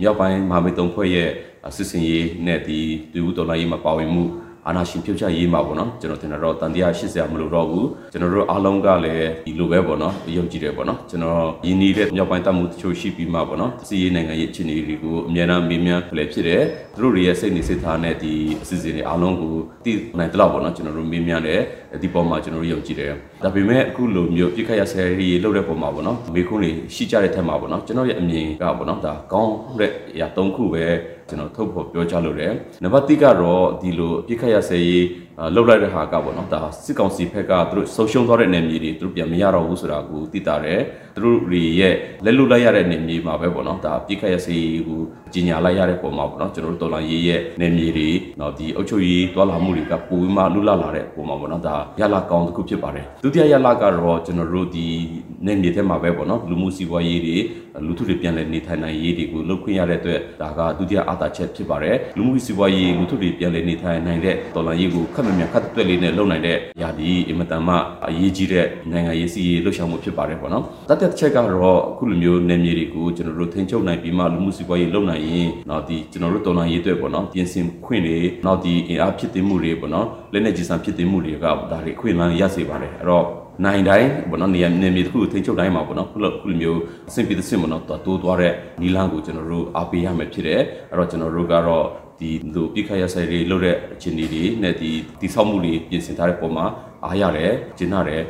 [0.00, 1.30] မြောက်ပိုင်းမဟာမိတ်သုံးဖွဲ့ရဲ့
[1.76, 2.80] စစ်စင်ရေးနဲ့ဒီ
[3.14, 4.24] လူဦးတော်လိုင်းရေးမှာပါဝင်မှု
[4.66, 16.62] အာဏာရှင်ပြုတ်ချရေးမှာပေါ့နော်ကျွန်တော်ထင်တာတော့တန်တရား80ရာမလို့တော့ဘူးကျွန်တော်တို့အားလုံးကလည်းဒီလိုပဲပေါ့နော်ယုံကြည်တယ်ပေါ့နော်ကျွန်တော်ရင်းနှီးတဲ့မြောက်ပိုင်းတပ်မှုတချို့ရှိပြီးမှပေါ့နော်စီးရေးနိုင်ငံရေးအခြေအနေတွေကိုအများအားမေးမြန်းလည်းဖြစ်တယ်
[16.94, 18.32] သူတို့တွေရဲ့စိတ်နေစိတ်ထားနဲ့ဒီ
[18.62, 19.54] အစီအစဉ်တွေအားလုံးကို
[19.84, 21.60] သိနိုင်တယ်လို့ပေါ့နော်ကျွန်တော်တို့မေးမြန်းတယ်
[22.02, 23.12] ဒီပေါ်မှာကျွန်တော်တို့ယုံကြည်တယ်
[23.44, 30.84] ဒါပေမဲ့အခုလိုမျိုးပြစ်ခတ်ရဆယ်ရီလုပ်တဲ့ပုံမှာပေါ့နော်မေခွန်းတွေရှိကြတဲ့ထက်မှာပေါ့နော်ကျွန်တော်ရဲ့အမြင်ကပေါ့နော်ဒါကောင်းတဲ့အရာ၃ခုပဲ
[31.28, 34.98] ကျွန်တော်ထုတ်ဖော်ပြောကြားလိုတယ်နံပါတ်1ကတော့ဒီလိုအပြစ်ခတ်ရဆယ်ရီ
[35.54, 40.80] လှုပ်လိုက်တဲ့ဟာကပေါ့နော်ဒါစစ်ကောင်စီဘက်ကသူတို့ဆုံးရှုံးသွားတဲ့နေမြေတွေသူတို့ပြန်မရတော့ဘူးဆိုတာကိုသိတာတယ်
[41.16, 45.00] သူတို့တွေရဲ့လက်လွတ်လိုက်ရတဲ့နေမြေမှာပဲပေါ့နော်ဒါပြစ်ခတ်ရစေးကို
[45.32, 48.08] ကြီးညာလိုက်ရတဲ့ပုံမှာပေါ့နော်ကျွန်တော်တို့တော်လိုင်းရေးရဲ့နေမြေတွေ
[48.40, 54.86] နော်ဒီအုပ်ချုပ်ရေးတွာလာမှုတွေကပိုပြီးမှလွတ်လပ်လာတဲ့ပုံမှာပေါ့နော်ဒါရလာကောင်းတစ်ခုဖြစ်ပါတယ်ဒုတိယရလာကတော့ကျွန်တော်တို့ဒီ
[55.46, 57.36] နေမြေထဲမှာပဲပေါ့နော်လူမှုစီးပွားရေးတွေ
[57.86, 67.74] လူထုတွေပြန်လည်နေထိုင်နိုင်ရေးတွေကိုလုပ်ခွင့်ရတဲ့အတွက်ဒါကဒုတိယအားသာချက်ဖြစ်ပါတယ်လူမှုစီးပွားရေးလူထုတွေပြန်လည်နေထိုင်နိုင်တဲ့တော်လိုင်းရေးကိုခက်မမြန်ခက်တွက်လေးနဲ့လုပ်နိုင်တဲ့ຢာဒီအင်မတန်မှ
[68.06, 81.52] အရေးကြီးတဲ့နိုင်ငံရေးစီးရေးလှုပ်ရှားမှုဖြစ်ပါတယ်ပေါ့နော်တသက်တစ်ချက်ကတော့အခုလိုမျိုးနေမြေတွေကိုကျွန်တော်တို့ထိန်းချုပ်နိုင်ပြီးမှလူမှုစီးပွားရေးလုပ်နိုင်ရင်တော့ဒီကျွန်တော်တို့တော်လိုင်းရေးအတွက်ပေါ့နော်ပြင်ဆင်ခွင့်တွေနောက်ဒီအင်အားဖြစ်သိမှုတွေပေါ့နော်လက်နေကြီးစံဖြစ်သိမှုတွေကဒါ
[81.84, 83.26] တွေခွင့်လန်းရစေပါတယ်အဲ့တော့
[83.64, 91.84] နိုင်တိုင်းဘောနော်နေရာနေမြေတစ်ခုကိုထိန်းချုပ်တိုင်းမှာပေါ့နော်ခုလိုခုလိုမျိုးအဆင်ပြေတဲ့ဆင်ပေါ့နော်တိုးသွားတဲ့နီလန်းကိုကျွန်တော်တို့အားပေးရမယ်ဖြစ်တယ်အဲ့တော့ကျွန်တော်တို့ကတော့
[92.22, 96.66] ဒီလိုပြစ်ခတ်ရဆိုင်တွေလုပ်တဲ့အခြေအနေတွေနဲ့ဒီတိဆောက်မှုတွေပြင်ဆင်ထားတဲ့ပုံမှာ
[97.04, 98.22] အားရတယ်ကျင်းရတယ်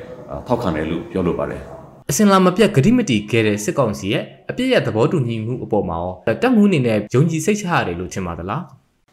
[0.47, 1.63] ထောက်ခံတယ်လို့ပြောလိုပါတယ်
[2.11, 8.63] အစင်လာမပြတ်ဂတိမတီခဲ့တဲ့စစ်ကောင်စီရဲ့အပြစ်ရသဘောတူညီမှုအပေါ်မှာရောတက်မှုအနေနဲ့ယုံကြည်စိတ်ချရတယ်လို့ထင်ပါသလား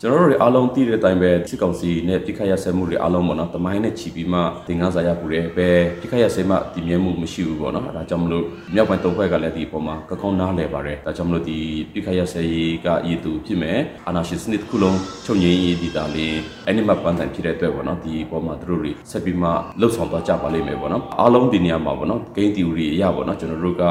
[0.02, 11.58] ကျွန်တော်တို့တွေအားလုံးသိတဲ့အတိုင်းပဲစစ်ကောင်စီနဲ့ပြစ်ခတ်ရဆဲမှုတွေအားလုံးပေါ့နော်တမိုင်းနဲ့ချီပြီးမှသင်္ကန်းစာရပူတယ်ပဲပြစ်ခတ်ရဆဲမှတည်မြဲမှုမရှိဘူးပေါ့နော်ဒါကြောင့်မလို့မြောက်ပိုင်းသုံးခွက်ကလည်းဒီအပေါ်မှာကကောင်းနားလဲပါတယ်ဒါကြောင့်မလို့ဒီ
[11.94, 23.84] ပြစ်ခတ်ရဆဲရေးကအည်သူဖြစ်မယ်အာနာရှင်စနစ်တစ်ခုလုံးချုပ်ငြိမ်းရေးဒီတာလေးအဲ့ဒီမှာပန်းတိုင်ဖြစ်တဲ့အတွက်ပေါ့နော်ဒီအပေါ်မှာသူတို့တွေဆက်ပြီးမှလှုပ်ဆောင်သွားကြပါလိမ့်မယ်ပေါ့နော်အားလုံးဒီနေရာမှာပေါ့နော်ဂိမ်းတီရီအရာပေါ့နော်ကျွန်တော်တို့က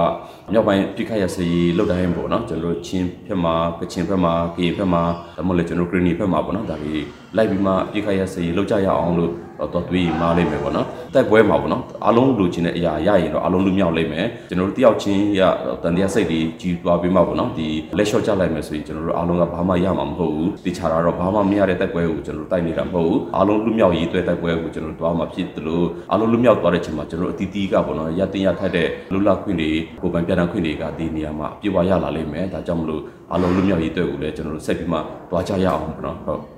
[0.52, 5.02] မြောက်ပိုင်းပြစ်ခတ်ရဆဲရေးလှုပ်တိုင်းပေါ့နော်ကျွန်တော်တို့ချင်းဖက်မှာကချင်ဖက်မှာကရင်ဖက်မှာ
[5.36, 6.94] ဒါမှမဟုတ်ကျွန်တော်ဂရနီဖက်မှာပေါ့နော်ဒါတွေ
[7.36, 9.32] လိုက်ပြီးမှပြစ်ခတ်ရစေးလောက်ကြရအောင်လို့
[9.74, 15.40] တော့တွေးမားလိမ့်မယ်ပေါ့နော်တိုက်ပွဲမှာပေါ့နော်အားလုံးလူချင်းတဲ့အရာရရင်တော့အားလုံးလူမြောက်လိမ့်မယ်ကျွန်တော်တို့တယောက်ချင်းရ
[15.82, 17.68] တန်တရားစိတ်တွေကြီးသွားပြီးမှပေါ့နော်ဒီ
[17.98, 29.70] လက်လျှော့ချလိုက်မယ်ဆိုရင်ကျွန်တော်တို့အားလုံးကဘာမှရမှာမဟုတ်ဘူးတခြားတော့ဘာမှမရတဲ့တိုက်ပွဲကိုကျွန်တော်တို့တိုက်နေတာမဟုတ်ဘူးအားလုံးလူမြောက်ရေးအတွက်တိုက်ပွဲကိုကျွန်တော်တို့သွားမှာဖြစ်တယ်လို့အားလုံးလူမြောက်သွားတဲ့ချိန်မှာကျွန်တော်တို့အတီးတီးကပေါ့နော်ရတင်ရထိုက်တဲ့လူလခွင့်တွေ
[30.02, 34.98] ကိုပိုင်ပြတန်းခွင့်တွေကဒီနေရာမှာပြေဝရလာလိမ့်မယ်ဒါကြောင့်မလို့အားလုံးလူမြောက်ရေးအတွက်ကိုလည်းကျွန်တော်တို့ဆက်ပြီးမှ
[35.30, 36.42] သွားကြရအောင်ပေါ့နော်ဟုတ်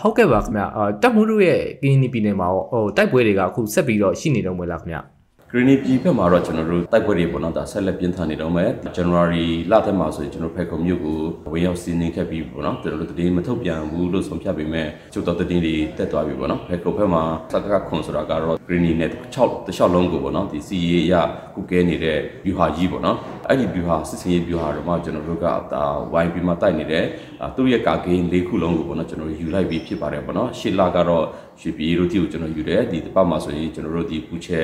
[0.00, 0.66] ဟုတ်ကဲ့ပါခင်ဗျာ
[1.02, 5.00] တက်မှုတို့ရဲ့ကင်းနီပြည်နယ်မှာဟိုတိုက်ပွဲတွေကအခုဆက်ပြီးတော့ရှိနေတော့မလားခင်ဗျာ
[5.50, 11.18] Green ပြည်ဖက်မှာတော့ကျွန်တော်တို့တိုက်ပွဲတွေပေါ့နော်ဒါဆက်လက်ပြင်းထန်နေတော့မယ် January လထဲမှာဆိုရင်ကျွန်တော်ဖက်ကုံမြို့ကို
[11.52, 21.14] ဝင်ရောက်စီးနင်းခဲ့ပြီးပေါ့နော်ကျွန်တော်တို့တည်င်းမထုတ်ပြန်ဘူးလို့ဆုံးဖြတ်ပေမဲ့ကျုပ်တော်တည်င်းတွေတက်သွားပြီပေါ့နော်ဖက်ကုံဖက်မှာစကကခွန်ဆိုတာကတော့ Green နဲ့6တစ်လျှောက်လုံးကိုပေါ့နော်ဒီစီရေးရ
[21.56, 23.16] ကုကဲနေတဲ့ view ဟာကြီးပေါ့နော်
[23.50, 27.04] အဲ့ဒီ view ဟာစစ်စင်ရေး view ဟာတော့မှကျွန်တော်တို့ကဒါဝိုင်းပြီးမှတိုက်နေတယ်
[27.56, 31.24] သူ့ရဲ့ကာဂိမ်း၄ခုလုံးကိုပေါ့နော်ကျွန်တော်ယူလိုက်ပြီးဖြစ်ပါတယ်ပေါ့နော်ရှစ်လကတော့
[31.60, 34.62] ရွှေပြည်တို့တီကိုကျွန်တော်ယူတယ်ဒီတစ်ပတ်မှာဆိုရင်ကျွန်တော်တို့ဒီပူချဲ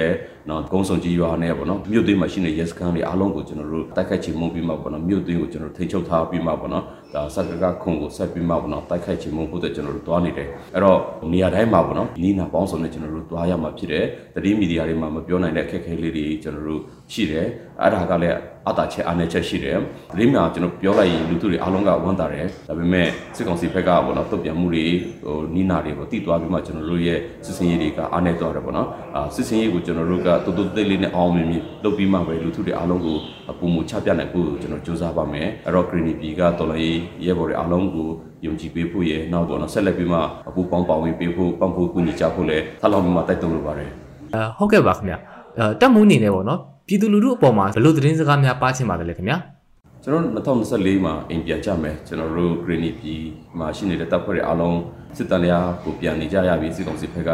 [0.48, 10.98] နော်ကုန်းစုံကြီးရွာနဲ့ပေါ့နော်မြို့သွင်းမှာရှိနေတဲ့ရဲစခန်းတွေအားလုံးကိုကျွန်တော်တို့တိုက်ခိုက်ချေမှုပြီးမှပေါ့နော်မြို့သွင်းကိုကျွန်တော်ထိန်းချုပ်ထားပြီးမှပေါ့နော်ဒါစက်ကကခုံကိုဆက်ပြီးမှပေါ့နော်တိုက်ခိုက်ချေမှုဖို့တဲ့ကျွန်တော်တို့တွားနေတယ်အဲ့တော့
[11.32, 17.46] နေရာတိုင်းမှာပေါ့နော်နီးနာပေါင်းစုံနဲ့ကျွန်တော်တို့တွားရမှာဖြစ်တယ်တတိမီဒီယာတွေမှာမပြောနိုင်တဲ့အခက်အခဲလေးတွေကျွန်တော်တို့ရှိတယ်
[17.80, 18.38] အဲ့ဒါကလည်း
[18.68, 19.76] အတာချက်အားနည်းချက်ရှိတယ်။
[20.18, 24.86] ဒီမှာကျွန်တော်ပြောလိုက်ရင်လူသူတွေအားလုံးကဝမ်းသာတယ်။ဒါပေမဲ့စစ်ကောင်စီဘက်ကပေါ့နော်တုတ်ပြန်မှုတွေ
[25.24, 33.16] ဟိုနီးနာတွေပေါ့တိသွားပြီးမှကျွန်တော်တို့ရဲ့စစ်စင်ရေးတွေကအားနည်းသွားတယ်ပေါ့နော်။အာစစ်စင်ရေးကိုကျွန်တော်တို့ကတူတူတိတ်လေးနဲ့အောင်မြင်မြင်လုပ်ပြီးမှပဲလူသူတွေအားလုံးကို
[33.58, 38.08] ပုံမူချပြနိုင်ဖို့ကျွန်တော်စူးစမ်းပါမယ်။အဲ့တော့ Green P ကတော်လိုင်းရဲဘော်တွေအားလုံးကို
[38.46, 43.90] ယုံကြည်ပေးဖို့ရဲ့နောက်ပေါ့နော်ဆက်လက်ပြီးမှအပူပေါင်းပါဝင်ပေးဖို့ပံ့ပိုးကူညီကြဖို့လည်းထပ်လောင်းပြီးမှတိုက်တွန်းလိုပါတယ်။
[44.34, 45.14] အဲဟုတ်ကဲ့ပါခင်ဗျ။
[45.58, 49.38] အဲတက်မှုအနေနဲ့ပေါ့နော်ပြည်သူလူထုအပေါ်မှာဘယ်လိုသတင်းစကားများပါချင်ပါတယ်လဲခင်ဗျာ
[50.02, 53.22] ကျွန်တော်2024မှာအိမ်ပြန်ကြမယ်ကျွန်တော်တို့ Greeny ပြည်
[53.58, 54.78] မှာရှိနေတဲ့တပ်ဖွဲ့တွေအားလုံး
[55.16, 57.30] စစ်တမ်းများကိုပြန်နေကြရပြီစစ်ကောင်စီဘက်က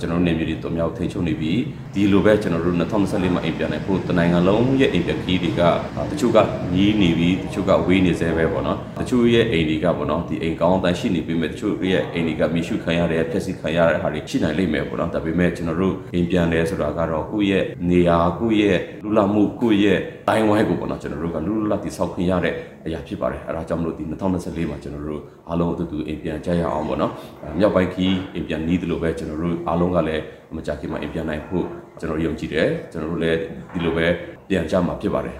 [0.00, 1.52] ကျွန်တော်တို့နေမျိုးတွေတုံမြောက်ထိန်းချုပ်နေပြီ
[1.94, 5.62] ဒီလိုပဲကျွန်တော်တို့2024မှာအိမ်ပြန်နေဖို့တနိုင်ငံလုံးရဲ့အိမ်ပြန်ခီးတွေက
[6.10, 6.38] တချို့က
[6.74, 22.54] ညီးနေပြီတချို့ကဝေးနေသေးပဲပေါ့နော်တချို့ရဲ့အိမ်တွေကပေါ့နော်ဒီအိမ်ကောင်းတန်းရှိနေပြီမဲ့တချို့ရဲ့အိမ်တွေကမိရှုခံရတဲ့ဖျက်ဆီးခံရတဲ့ဟာတွေရှိနိုင်လိမ့်မယ်ပေါ့နော်ဒါပေမဲ့ကျွန်တော်တို့အိမ်ပြန်လဲဆိုတာကတော့ကိုယ့်ရဲ့နေရာကိုယ့်ရဲ့လူလာမှုကိုယ့်ရဲ့ တိုင်းဝိုင်းကိုပေါ့နော်ကျွန်တော်တို့ကလူလူလာတိဆောက်ခွင့်ရတဲ့
[22.86, 27.12] အရာဖြစ်ပါတယ်အဲဒါကြောင့်မလို့ဒီ2024မှာကျွန်တော်တို့အားလုံးအတူတူအိမ်ပြန်ကြရအောင်ပေါ့နော်
[27.58, 30.22] မြောက်ပိုင်းခီးအိမ်ပြန်နီးတယ်လို့ပဲကျွန်တော်တို့အားလုံးကလည်း
[30.56, 31.64] မကြခင်မှာအိမ်ပြန်နိုင်ဖို့
[32.00, 33.38] ကျွန်တော်ယုံကြည်တယ်ကျွန်တော်တို့လည်း
[33.72, 34.06] ဒီလိုပဲ
[34.48, 35.36] ပြန်ကြမှာဖြစ်ပါတယ်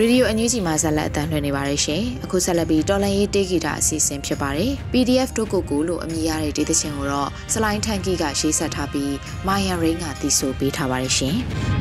[0.00, 9.14] ရေဒီယိုအန်ယူဂျီမှာဇက်လက်အတန်းလွှင့်နေပါတယ်ရှင်။အခုဆက်လက်ပြီးတော်လန်ရေးတေးဂီတာအစီအစဉ်ဖြစ်ပါတယ်။ PDF တို့ကိုကူလို့အမည်ရတဲ့ဒေသချင်းကိုတော့စလိုင်းထန်ကီကရေးဆက်ထားပြီး
[9.46, 11.36] မိုင်ယန်ရိန်းကတီးဆိုပေးထားပါတယ်ရှင်။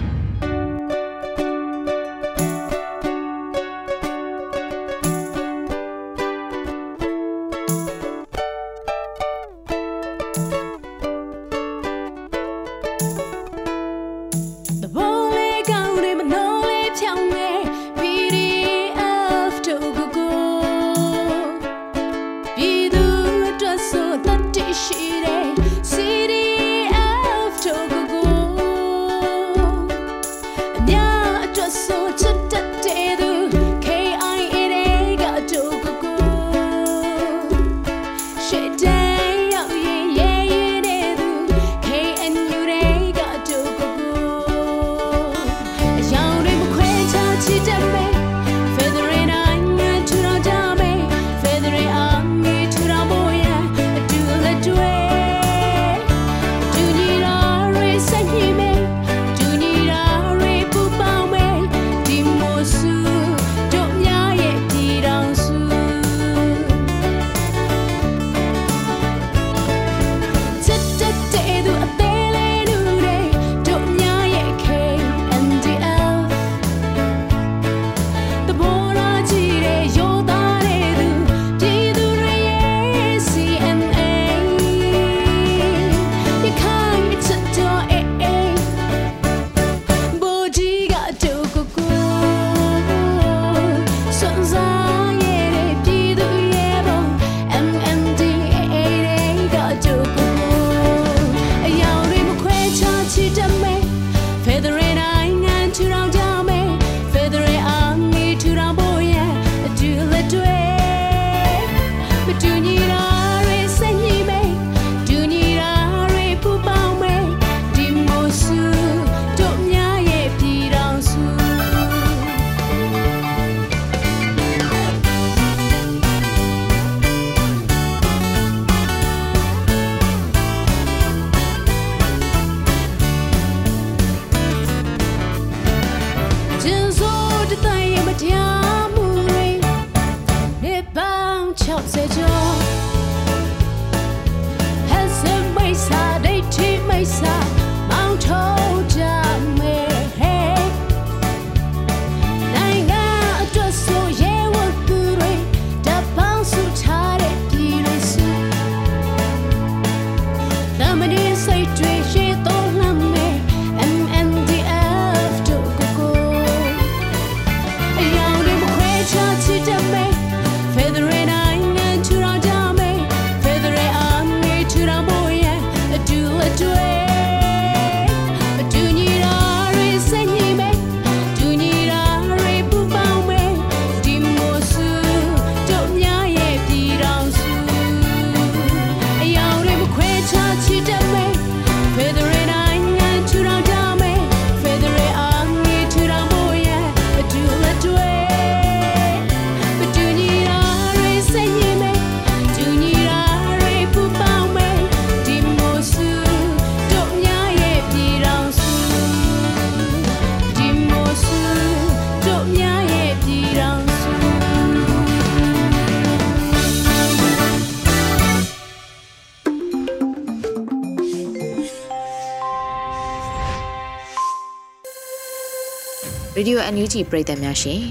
[226.48, 227.82] Radio NUG ပရိသတ်များရှင်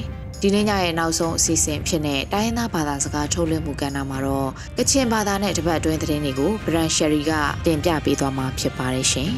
[0.40, 7.32] ဒီနေ့ညရဲ့နောက်ဆုံးအစီအစဉ်ဖြစ်တဲ့တိုင်းရင်းသားဘာသာစကားထုတ်လွှင့်မှုကဏ္ဍမှာတော့ကချင်ဘာသာနဲ့တပတ်အတွင်းသတင်းတွေကို Brand Sherry က
[7.66, 9.30] တင်ပြပေးသွားမှာဖြစ်ပါတယ်ရှင်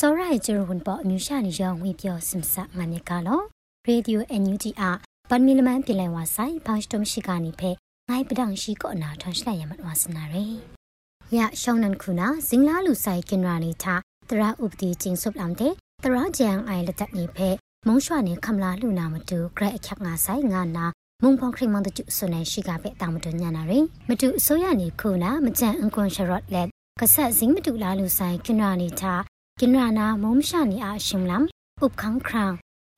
[0.00, 3.40] စောရိုင်ဂျရဝန်ပေါ်အမျိုးရှာနေရောင်းဝင်ပြောစင်ဆာငါမြကလော
[3.86, 4.84] ရေဒီယို NUG အ
[5.28, 7.72] ပန်မီလမန်ပြည်လဲဝါဆိုင်ဖောင်းစတုံရှိကနေဖဲ
[8.10, 10.46] ငိုင်းပဒန့်ရှိကောနာထွန်ရှလိုက်ရမတ်ဝါစနာရေ
[11.36, 13.86] ယရှောင်းနန်ခုနာဇင်လာလူဆိုင်ကင်ရာနေချ
[14.28, 15.72] တရာဥပတိချင်းစုပ်လမ်တဲ့
[16.04, 17.48] တရာဂျန်အိုင်လက်တက်နေဖဲ
[17.86, 20.86] မုံရွှာနေခမလာလူနာမတူဂရက်အခက်ငါဆိုင်ငါနာ
[21.22, 26.68] မုံဖောင်ခရင်မန်တကျဆွနေရှိကပဲတာမတူညာနာရယ်မတူအစိုးရနေခုနာမကြံအကွန်ရှရော့လက်
[27.00, 29.04] ကဆက်ဇင်းမတူလာလူဆိုင်ကင်ရာနေချ
[29.60, 31.44] ကင်ရာနာမုံရှာနေအရှင်လမ်
[31.84, 32.44] ဥပခန်းခရံ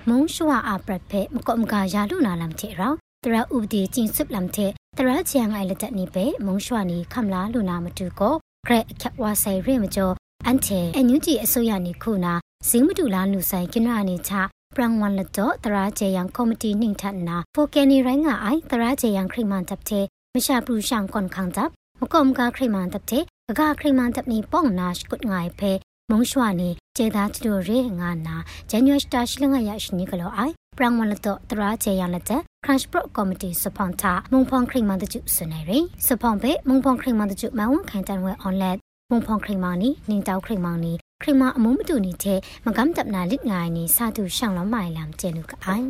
[0.09, 2.95] မုံရွှာအပရဖဲမကောမကရာလူနာလမ်တဲ့ရော
[3.27, 8.35] တရာဥပဒေကျင်းစုပ်လမ်တဲ့တရာချန်အိုင်လက်တက်နေပဲမုံရွှာနေခမလာလူနာမတူကို
[8.67, 10.15] ဂရက်အခက်ဝါဆိုင်ရဲမကျော်
[10.47, 12.33] အန်တေအန်ယူဂျီအစိုးရနေခုနာ
[12.69, 14.33] ဇင်းမတူလာလူဆိုင်ကင်နာနေချ
[14.75, 20.05] ပရန်ဝန်လတော့တရာကျေယံကော်မတီနှင်ထနာဖိုကယ်နီရိုင်းကအိုင်တရာကျေယံခရိမန်တပ်တဲ့
[20.35, 25.73] မရှာပလူရှန်ကွန်ခန်းတပ်မကောမကခရိမန်တပ်တဲ့ကကခရိမန်တပ်နီပေါင်နာရှ်ကုတ်ငိုင်ဖဲ
[26.11, 28.37] မုံရွှာနေကျေသားချတို့ရဲငါနာ
[28.71, 35.71] ဂျန်နွေစတာရှိလငါရရှိနေကလောအိုင် ပရန်ဝန်လတော့တရာကျေယံလက်တဲ့ Crash Pro Committee စပွန်တာမုံဖောင်ခရိမန်တကျစွနေရ
[36.07, 38.79] စပွန်ပဲမုံဖောင်ခရိမန်တကျမဝန်ခိုင်တန်ဝဲ online
[39.11, 45.87] မုံဖောင်ခရိမန်နီနင်းတောက်ခရိမန်နီခရိမအမုံမတူနေတဲ့မကမ်တပ်နာလစ်ငိုင်းနီစာသူရှောင်းလမိုင်လမ်ကျဲနုကအိုင်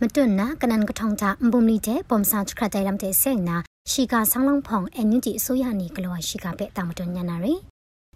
[0.00, 3.56] မတွန်းနာကနန်ကထောင်တာအဘုံလီတဲ့ပုံစာချခတ်တိုင်လမ်တဲ့ဆေနာ
[3.90, 7.54] ရှီကာဆောင်းလောင်းဖောင်အန်ယူဂျီအစိုးရနီကလောရှီကာပဲတာမတွန်းညနာရီ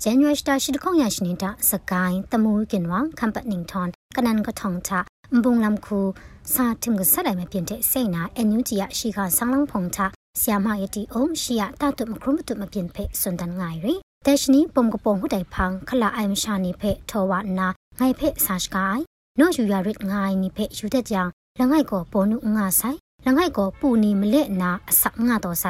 [0.02, 5.00] ဇန်နဝါရီစတာရှိတခေါင်ရရှိနေတာစကိုင်းတမူကင်ဝမ်ကမ်ပတ်နင်းထွန်ကနန်ကထောင်တာ
[5.35, 5.99] အဘုံလမ်ခု
[6.53, 10.05] စာတင်ကဆက်လိုက်မပြင်းတဲ့ဆေနာအန်ယူဂျီရရှီကာဆောင်းလောင်းဖောင်တာ
[10.39, 18.99] ဆီယာမယတီအုံးရှီယာတာတုမခရုမတုမပြင်းဖဲစွန်တန်ငိုင်ရီแต่ชนี้ปมกระปงหุดไดพังขละไอมชานิเพทวานาไงเพสาชกาย
[19.39, 21.27] นออยู่ยาริดไงนิเพอยู่แต่จัง
[21.59, 22.83] ละไงก็ปนุงาไซ
[23.25, 25.65] ละไงก็ปูนีมเละนาอสักงาตอไซ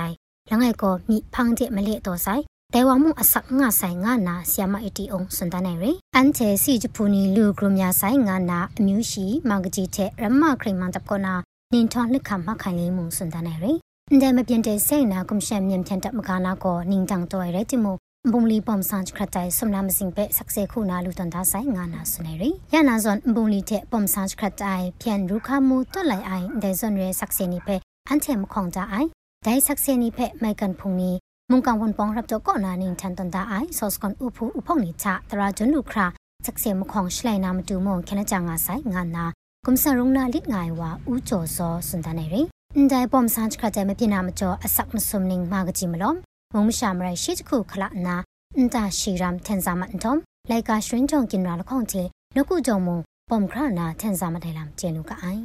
[0.50, 2.28] ละไงก็มีพังเจมเละตอไซ
[2.75, 5.85] တဲဝမှုအစငါဆိုင်ငါနာဆီယမအီတီအောင်စန္ဒနိုင်ရ
[6.17, 11.35] အန်ချေစီဂျပူနီလူဂရုမြဆိုင်ငါနာအမျိုးရှိမောင်ကကြီးတဲ့ရမခရိမန်တပ်ကောနာ
[11.73, 13.65] နင်ထောင်းလက်ခမခိုင်လေးမှုစန္ဒနိုင်ရ
[14.11, 17.93] အန်ဒမပြန်တဲ့စိတ်နာကွန်ရှန်မြန်ပြန်တပ်မကနာကောနင်တန်တော်ရတဲ့မှု
[18.33, 27.77] ဘုံလီပုံစံခရတိုင်စမလာမစင်ပဲဆက်ဆေခုနာလူတန်တာဆိုင်ငါနာစနေရီရနာဇွန်ဘုံလီတဲ့ပုံစံခရတိုင်ပြန်ရုခမှုတော်လိုက်အိုင်ဒဲဇွန်ရဲဆက်ဆေနီပဲ
[28.09, 29.09] အန်ချေမခေါင်ကြအိုင်
[29.47, 31.13] ဒိုင်ဆက်ဆေနီပဲမိုင်ကန်ဖုန်နီ
[31.52, 36.06] မုန်ကန်ဝန်ပောင်းရပ်တော့ကောနာနင်းထန်တန်သားအိုင်ဆော့စကွန်ဥဖူဥဖုန်နီချတရာဂျွန်လူခရာ
[36.46, 39.26] ဆက်ဆေမခေါင်ရှလိုက်နာမတူမုံခနကြငါဆိုင်ငါနာ
[39.66, 42.42] ကွန်ဆာရုံနာလစ်ငိုင်ဝါဦးကျော်စောစွန်တနေရီ
[42.76, 46.18] အန်ဒိုင်ပ ோம் ဆန်ခရတိုင်မပြနာမကျော်အဆက်မစုံနင်းမာကကြီးမလုံး
[46.54, 48.16] မုံမရှာမရရှိတခုခလာနာ
[48.56, 50.14] အန်တာရှီရမ်ထန်ဇာမန်တုံ
[50.50, 52.04] လိုက်ကာရွှင်းကြုံกินရာလခေါင်ချေ
[52.36, 52.90] လကုကြုံမ
[53.30, 55.44] ပုံခရနာထန်ဇာမတိုင်လမ်ကျဲလူကအိုင်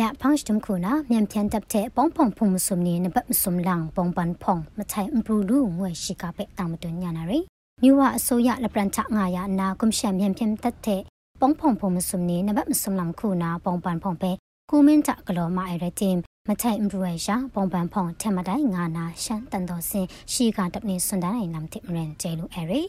[0.00, 7.38] ရဖောင်းစတမ်ခုနာမြန်ပြန်တပ်တဲ့ပေါင်းဖုံဖုံမစုံနေနဘတ်မစုံလန်ပုံပန်ဖုံမထိုင်အပရူလူငွေရှိကပဲတာမတွညာနာရီ
[7.82, 11.02] မြဝအစိုးရလပရန်ချငါရနာကွန်ရှင်မြန်ပြန်တပ်တဲ့
[11.40, 14.30] ပေါင်းဖုံဖုံမစုံနေနဘတ်မစုံလန်ခုနာပုံပန်ဖုံပဲ
[14.70, 16.16] ကူမင်းတကလောမအိုင်ရတင်
[16.48, 22.80] မထိုင်အမရဝရှာပုံပန်ဖုံထမတိုင်ငါနာရှန်တန်တော်စင်ရှီကတပ်နေစွန်တိုင်းနမ်တိမရင်ကျဲလူအဲရီ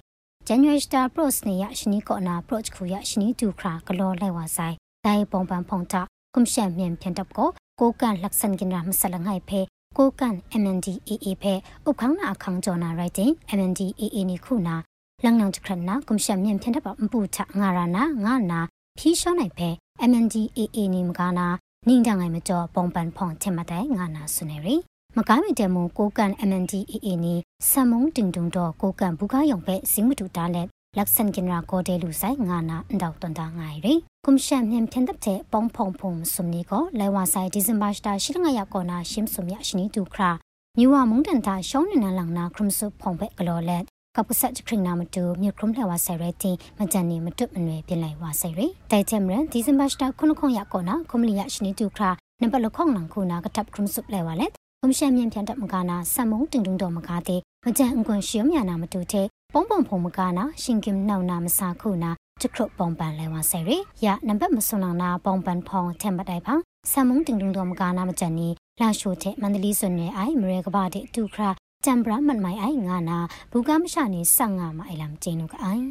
[0.47, 6.01] January Star Pros နေရရှနီကောနာ approach ခုရရှနီတူခရာကလောလိုက်ဝဆိုင်ဒိုင်ပုံပန်ဖုံတာ
[6.37, 9.59] ကွန်ရှန်မြန်ပြန်တပ်ကိုကိုကန်လက်ဆန်ကင်ရာမဆလငိုင်ဖဲ
[9.97, 11.53] ကိုကန် MNDAA ဖဲ
[11.87, 14.75] ဥခန်းနာအခန်းကျော်နာ writing MNDAA နီခုနာ
[15.23, 18.59] လင္နံတခရနာကွန်ရှန်မြန်ပြန်တပ်ပမပူချငါရနာငါနာ
[18.97, 19.69] ဖြီးရှောနိုင်ဖဲ
[20.09, 21.47] MNDAA နီမကနာ
[21.87, 24.75] နင်းတငိုင်မကျော်ပုံပန်ဖုံချင်မတိုင်ငါနာဆုနေရီ
[25.17, 27.35] မကားမီတမကိုကန် MNDAA နီ
[27.69, 30.67] ဆမ်မုံတင်တုံတော့ကိုကန်ဘူကားယောင်ပဲဇင်းမတူတာလက်
[30.97, 33.93] လက်ဆန်ကင်ရာကိုတဲလူဆိုင်ငါနာအန်တောက်တွန်တာငိုင်ရီ
[34.25, 40.29] ကွန်ရှန်မြန်ဖြန်တပ်တဲ့ပုံဖုံဖုံဆုမနီကိုလဲဝါဆိုင်ဒီဇင်ဘာစတာရှိလငါရကောနာရှင်းဆုမြရှိနီတူခရာ
[40.77, 43.83] မြူဝမုံတန်တာရှောင်းနေနလန်နာခရမ်ဆုဖုံပဲကလောလက်
[44.15, 52.09] ကပဆက်ခရင်နာမတူမြခရုံးလှဝါဆိုင်ရတင်မကြန်နေမတွတ်မနွယ်ပြင်လိုက်ဝါဆိုင်ရတိုင်ချမ်ရန်ဒီဇင်ဘာစတာခုနခုံရကောနာကွန်မလီယရှိနီတူခရာ
[52.41, 68.47] နံပါတ်လခေါင်လန်ခုနာကတပ်ခရုံးဆုလဲဝါလက်ကွန်ရှန်မြန်ပြန်တပ်မကနာဆမ်မုံတင်တုံတော်မကားတဲ့ မကြန်အကွန်ရှီယမြနာမတူတဲ့ပုံပုံဖုံမကနာရှင်ကင်နောက်နာမစာခုနာတခရုပုံပန်လဲဝါဆယ်ရီရနံပါတ်မစွန်နာပုံပန်ဖောင်းထမ်ပတိုင်ဖောင်းဆမ်မုံတင်တုံတော်မကနာမကြန်နီ
[68.81, 71.49] လာရှိုတဲ့မန္တလေးစွန်နယ်အိုင်မရေကဘာတဲ့တူခရာ
[71.85, 73.17] တမ်ဘရာမန်မိုင်အိုင်ငါနာ
[73.51, 75.85] ဘူကမရှာနေဆက်ငါမအိုင်လမ်ကျင်းနုကအိုင်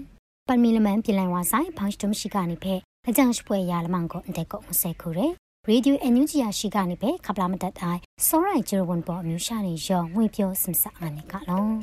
[0.49, 2.75] ပန်မီလမန်ပြင်လိုင်ဝါဆိုင်ဖောင်းစတုံရှိကနေဖဲ
[3.09, 5.29] အကြံရှပွဲရလမန်ကိုအန်တဲ့ကိုမဆဲခုရဲ
[5.71, 11.77] ရေဒီယိုအန်ယူဂျီယာရှိကနေပဲခပလာမတက်တိုင်းစောရိုင်ဂျီရိုဝန်ပေါ်အမျိုးရှာနေရောငွေပြောစင်စအနေကလုံး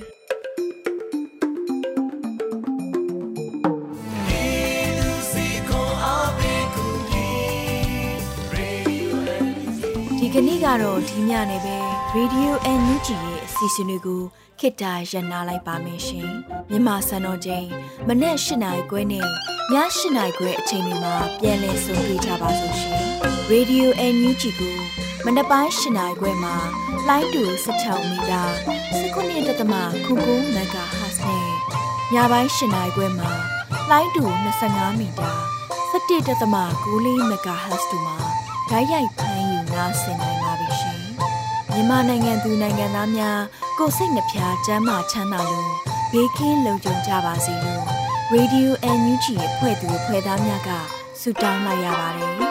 [10.18, 11.78] ဒီကနေ့ကတော့ဒီညနေပဲ
[12.16, 14.22] Radio NUG ရဲ့အစီအစဉ်လေးကို
[14.60, 16.30] ခေတ္တရ延လိုက်ပါမယ်ရှင်
[16.70, 17.68] မြန်မာစံတော်ချိန်
[18.08, 19.28] မနေ့၈နိုင်ခွဲနဲ့ည
[19.72, 19.76] ၈
[20.16, 24.78] နိုင်ခွဲအချိန်တွေမှာပြောင်းလဲဆိုပြကြပါလို့ရှင် Radio NUG ကို
[25.26, 26.56] မနေ့ပိုင်း၈နိုင်ခွဲမှာ
[27.08, 28.44] လိုင်းတူ16မီတာ
[29.30, 31.46] 19.7ခု9 MHz နဲ့
[32.14, 33.32] ညပိုင်း၈နိုင်ခွဲမှာ
[33.92, 34.24] လိုင်းတူ
[34.62, 35.32] 25မီတာ
[35.92, 38.18] 17.6 MHz တို့မှာ
[38.70, 41.02] ဓာတ်ရိုက်ဖမ်းယူနားဆင်နိုင်ပါပြီရှင်
[41.72, 43.42] မြန်မာနိုင်ငံသူနိုင်ငံသားများ
[43.78, 45.72] ကိုစိတ်နှဖျားစမ်းမချမ်းသာလို့
[46.12, 47.84] ဘေးကင်းလုံခြုံကြပါစေလို့
[48.34, 50.70] Radio NUG ရဲ့ဖွဲ့သူဖွဲ့သားများက
[51.22, 52.36] ဆုတောင်းလိုက်ရပါတယ်။